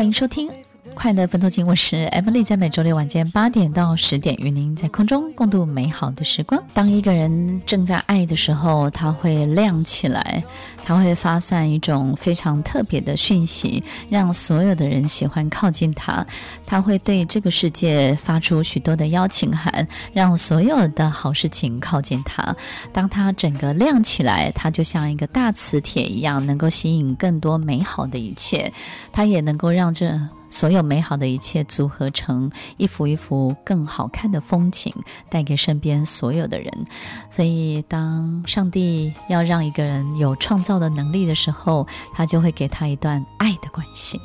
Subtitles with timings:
[0.00, 0.50] 欢迎收听。
[1.02, 6.62] 快乐分多金，我是 Emily，在每周六晚间八点到十点，与您在空中共度美好的时光。
[6.74, 10.44] 当一个人正在爱的时候，他会亮起来，
[10.84, 16.22] 他会发散一种非常特别的讯息，让所有的人喜欢靠近他。
[16.66, 22.54] 他会对这个世界发出许多的邀请函，让所有的好事情靠近他。
[22.92, 28.70] 当他整个亮起来，他就像一个大磁铁一样，能够吸引更多美好的一切。
[29.10, 30.20] 他也能够让这。
[30.50, 34.92] 所有美好的一切组合成一幅一幅更好看的风景，
[35.30, 36.70] 带给身边所有的人。
[37.30, 44.20] 所以，当上帝要让一个人有创造的能力的时候，他就会给他一段爱的关系。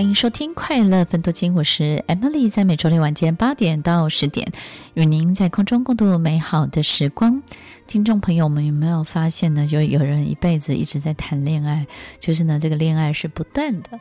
[0.00, 4.50] 欢迎收听《快乐分多金》，我是 Emily，在每周六晚间八点到十点，
[4.94, 7.42] 与您在空中共度美好的时光。
[7.86, 9.66] 听众朋友们有没有发现呢？
[9.66, 11.86] 就有人一辈子一直在谈恋爱，
[12.18, 14.00] 就是呢，这个恋爱是不断的。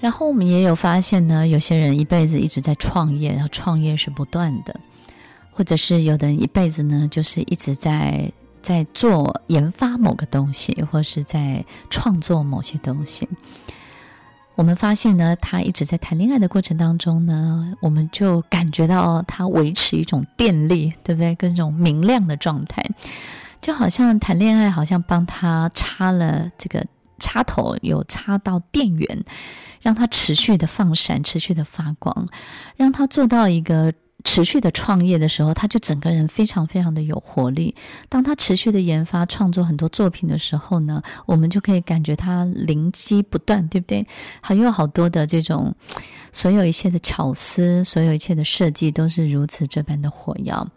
[0.00, 4.78] 然后我们也有发现呢，有些人一辈子一直在创业，然后创业是不断的，
[5.50, 13.26] 或者是有的人一辈子呢，就是一直在在做研发某个东西，或是在创作某些东西。
[14.60, 21.34] 我们发现呢，他一直在谈恋爱的过程当中呢，我们就感觉到他维持一种电力，对不对？
[21.36, 22.84] 跟这种明亮的状态，
[23.62, 26.84] 就好像谈恋爱，好像帮他插了这个
[27.18, 29.24] 插头，有插到电源，
[29.80, 32.26] 让他持续的放闪，持续的发光，
[32.76, 33.90] 让他做到一个。
[34.24, 37.74] 持续的创业的时候，他就整个人非常非常的有活力。
[38.08, 44.06] 当他持续的研发创作很多作品的时候呢，我们就可以感觉他灵机不断，对不对？
[44.40, 45.74] 还有好多的这种，
[46.32, 50.68] 所有一切的巧思，所有一切的设计都是如此这般的火药。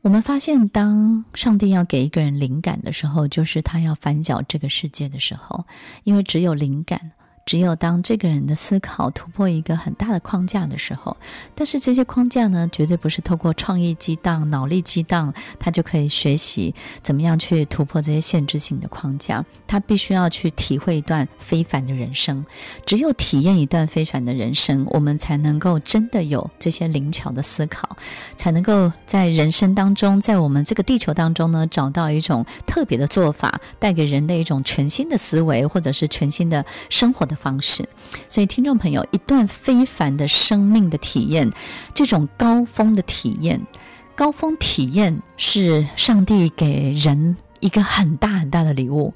[0.00, 5.64] 我们发现，当上帝要给一个人灵感的时候，就是他要翻搅这个世界的时候，
[6.02, 7.12] 因为只有灵感。
[7.44, 11.16] 只有当这个人的思考突破一个很大的框架的时候，
[11.54, 19.44] 但是这些框架呢，绝对不是透过创意激荡、脑力激荡，他就可以学习怎么样去突破这些限制性的框架。
[19.66, 22.44] 他必须要去体会一段非凡的人生，
[22.86, 27.96] 只有体验一段非凡的人生，我们才能够真的有这些灵巧的思考，
[28.36, 37.88] 才能够在人生当中，在我们这个地球当中呢，找到一种特别的做法，带给人类一种全新的思维，或者是全新的生活的的方式，
[38.28, 41.50] 所以听众朋友，一段非凡的生命的体验，
[41.94, 43.66] 这种高峰的体验，
[44.14, 49.14] 高峰体验是上帝给人一个很大很大的礼物。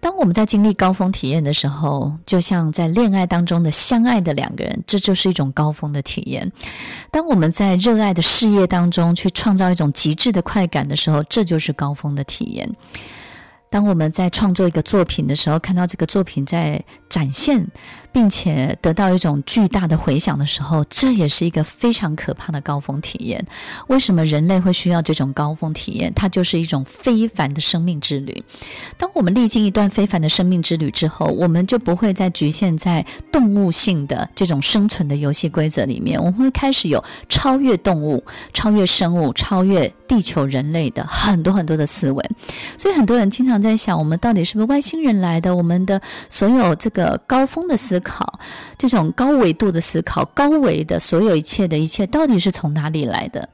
[0.00, 6.52] 当我们在经历高峰体验的时候，就像在恋爱当中的相爱的两个人，这就是一种高峰的体验。
[7.10, 12.70] 当我们在热爱的事业当中去创造一种极致的快感的时候，这就是高峰的体验。
[13.70, 16.84] 当我们在创作一个作品的时候，看到这个作品在
[17.14, 17.64] 展现，
[18.10, 23.46] 并且得到一种巨大的回响的时候，这也是一个非常可怕的高峰体验。
[23.86, 26.12] 为什么人类会需要这种高峰体验？
[26.12, 28.42] 它就是一种非凡的生命之旅。
[28.98, 42.30] 当我们历经一段非凡的生命之旅之后，我们就不会再局限在动物性的这种生存的游戏规则里面，我们会开始有超越动物、超越生物、超越地球人类的很多很多的思维。
[42.76, 45.54] 所以很多人经常在想，我们到底是不是外星人来的？
[45.54, 48.38] 我们的所有这个高峰的思考，
[48.76, 53.48] 这种高维度的思考，高维的所有一切的一切，到底是从哪里来的？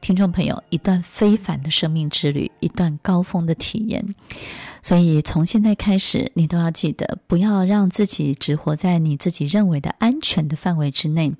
[0.00, 4.14] 听众朋友，一段非凡的生命之旅，一段高峰的体验。
[4.82, 11.34] 所以从现在开始，你都要记得，不要让自己只活在你自己认为的安全的范围之内。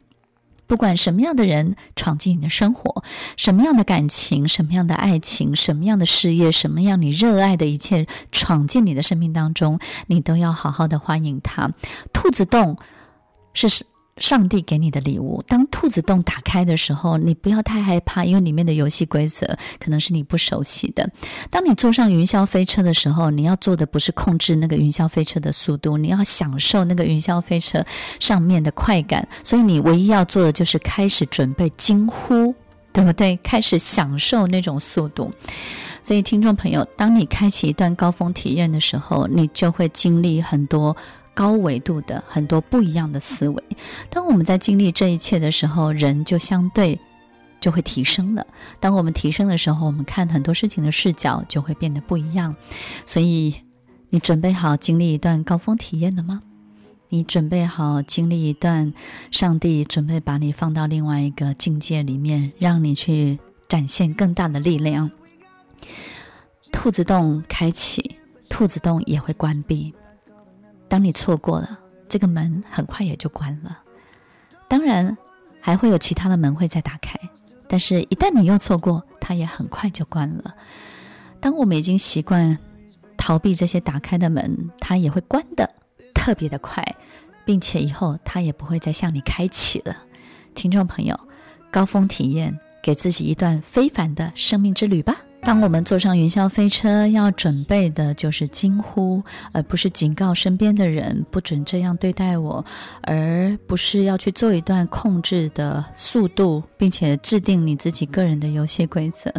[0.73, 3.05] 不管什么样的人闯进你的生活，
[3.37, 11.71] 什么样的感情，什么样的爱情，什么样的事业，什么样你热爱的一切闯进你的生命当中，你都要好好的欢迎他。
[12.15, 12.79] 兔子洞
[13.53, 13.85] 是。
[14.19, 15.43] 上帝给你的礼物。
[15.47, 19.47] 当兔子洞打开的时候，你不要太害怕，因为里面的游戏规则
[19.81, 21.11] 可能是你不熟悉的。
[21.51, 27.85] 当你坐上云霄飞车的时候，你要做的不是控制那个云霄飞车的速度，你要享受那个云霄飞车
[28.21, 29.27] 上面的快感。
[29.43, 32.55] 所以你唯一要做的就是开始准备惊呼，
[32.93, 33.37] 对不对？
[33.43, 35.33] 开始享受那种速度。
[36.03, 40.95] 所以听众朋友，当你开启一段高峰体验的时候，你就会经历很多。
[41.35, 43.63] 高维度的很多不一样的思维，
[44.11, 46.99] 当我们在经历这一切的时候，人就相对
[47.61, 48.47] 就会提升了。
[48.81, 52.55] 当我们提升的时候，我们看很多事情的视角就会变得不一样。
[53.07, 53.55] 所以，
[54.11, 56.43] 你准备好经历一段高峰体验了吗？
[57.09, 58.93] 你准备好经历一段
[59.31, 63.39] 上帝准备把你放到另外一个境界里面，让你去
[63.69, 65.11] 展现更大的力量。
[66.73, 68.17] 兔子洞开启，
[68.49, 69.93] 兔子洞也会关闭。
[70.93, 73.79] 当你错过了这个门，很快也就关了。
[74.69, 75.17] 当然，
[75.59, 77.19] 还会有其他的门会再打开，
[77.67, 80.55] 但是一旦你又错过，它也很快就关了。
[81.41, 82.59] 当我们已经习惯
[83.17, 85.67] 逃避这些打开的门，它也会关的
[86.13, 86.85] 特别的快，
[87.47, 89.97] 并且以后它也不会再向你开启了。
[90.55, 91.19] 听众朋友，
[91.71, 95.17] 高峰体验，给自己一段非凡的生命之旅吧。
[95.45, 102.65] 当我们坐上云霄飞车，要准备的就是惊呼，而不是警告身边的人不准这样对待我，
[103.03, 109.35] 而不是要去做一段控制的速度，并且制定你自己个人的游戏规则。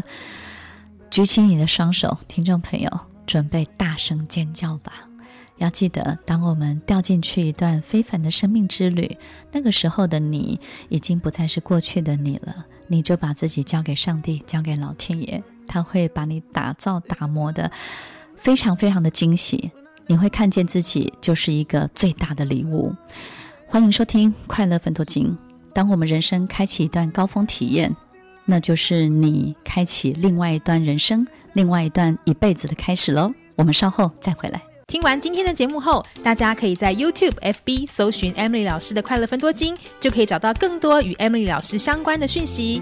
[1.09, 4.91] 举起你的双手，听众朋友，准备大声尖叫吧！
[5.57, 9.17] 要记得，当我们掉进去一段非凡的生命之旅，
[9.53, 10.59] 那个时候的你
[10.89, 12.65] 已经不再是过去的你了。
[12.87, 17.71] 你就把自己交给上帝，交给老天爷，他会把你打造、打磨的
[18.35, 19.71] 非常非常的惊喜。
[20.07, 22.93] 你会看见自己就是一个最大的礼物。
[23.67, 25.27] 欢迎收听《快乐分多金》。
[25.73, 27.95] 当我们人生开启一段高峰体验。
[28.45, 33.33] 那就是你开启另外一段人生，另外一段一辈子的开始喽。
[33.55, 34.61] 我们稍后再回来。
[34.87, 42.81] 听完今天的节目后，大家可以在 YouTube、FB 搜寻 Emily 老师的快乐分多金，就可以找到更多与 Emily 老师相关的讯息。